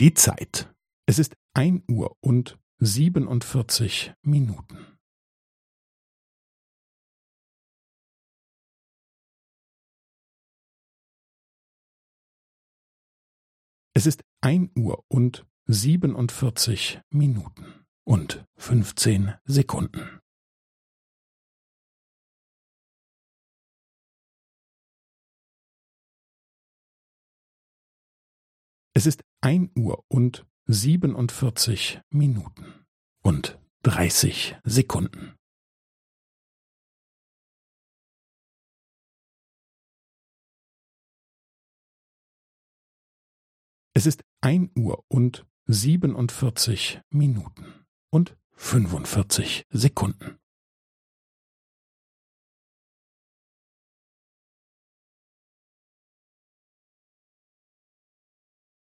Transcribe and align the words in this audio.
Die 0.00 0.14
Zeit. 0.14 0.72
Es 1.06 1.18
ist 1.18 1.34
ein 1.54 1.82
Uhr 1.90 2.16
und 2.20 2.56
siebenundvierzig 2.78 4.14
Minuten. 4.22 4.96
Es 13.92 14.06
ist 14.06 14.22
ein 14.40 14.70
Uhr 14.78 15.04
und 15.08 15.44
siebenundvierzig 15.64 17.00
Minuten 17.10 17.84
und 18.04 18.46
fünfzehn 18.56 19.34
Sekunden. 19.46 20.20
Es 28.94 29.06
ist 29.06 29.22
ein 29.40 29.70
Uhr 29.76 30.04
und 30.08 30.46
siebenundvierzig 30.66 32.00
Minuten 32.10 32.84
und 33.22 33.58
dreißig 33.82 34.56
Sekunden. 34.64 35.36
Es 43.94 44.06
ist 44.06 44.22
ein 44.40 44.70
Uhr 44.76 45.04
und 45.08 45.46
siebenundvierzig 45.66 47.00
Minuten 47.10 47.86
und 48.10 48.36
fünfundvierzig 48.52 49.66
Sekunden. 49.70 50.37